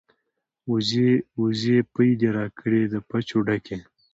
[0.35, 1.09] ـ وزې
[1.41, 3.77] وزې پۍ دې راکړې د پچو ډکې.